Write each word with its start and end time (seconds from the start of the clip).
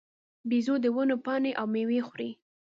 بیزو 0.49 0.75
د 0.81 0.85
ونو 0.95 1.15
پاڼې 1.25 1.51
او 1.59 1.65
مېوې 1.73 1.99
خوري. 2.07 2.29